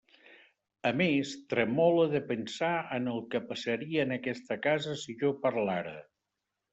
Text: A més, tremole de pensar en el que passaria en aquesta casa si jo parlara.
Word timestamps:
A 0.89 0.91
més, 1.01 1.33
tremole 1.53 2.07
de 2.13 2.21
pensar 2.31 2.69
en 2.97 3.05
el 3.11 3.21
que 3.35 3.41
passaria 3.49 4.07
en 4.07 4.15
aquesta 4.17 4.57
casa 4.65 4.97
si 5.03 5.15
jo 5.21 5.31
parlara. 5.45 5.95